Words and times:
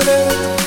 Beautiful 0.00 0.59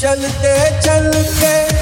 चलते 0.00 0.80
चलते। 0.80 1.79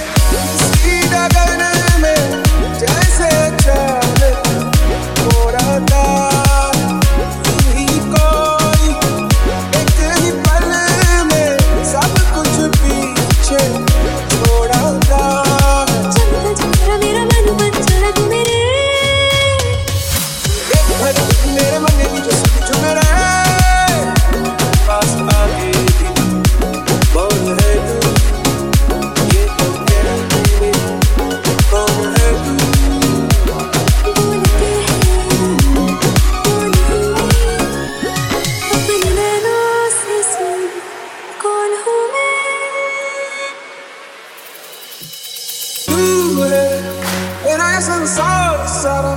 सारा। 48.89 49.15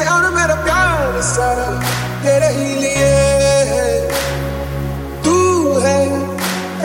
ए 0.00 0.04
मेरा 0.30 0.54
प्यार 0.54 1.22
सारा 1.22 1.68
तेरे 2.22 2.48
ही 2.48 2.74
लिए 2.74 3.12
है। 3.70 3.86
तू 5.24 5.36
है 5.78 6.04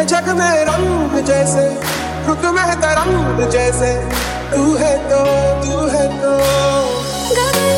जग 0.05 0.29
में 0.29 0.65
रंग 0.65 1.23
जैसे, 1.25 1.65
रुक 2.27 2.45
में 2.45 2.81
तरंग 2.81 3.49
जैसे। 3.49 3.93
तू 4.51 4.75
है 4.75 4.97
तो 5.09 5.19
तू 5.61 5.87
है 5.87 6.07
तो। 6.21 6.33
गगन 7.35 7.74